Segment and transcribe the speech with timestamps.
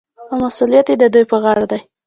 [0.29, 1.79] او مسوولیت یې د دوی په غاړه دی.